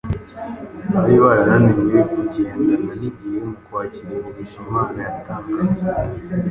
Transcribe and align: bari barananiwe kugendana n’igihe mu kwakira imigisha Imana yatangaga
bari 0.93 1.15
barananiwe 1.23 1.99
kugendana 2.11 2.91
n’igihe 2.99 3.39
mu 3.47 3.55
kwakira 3.63 4.09
imigisha 4.17 4.57
Imana 4.67 4.97
yatangaga 5.07 5.59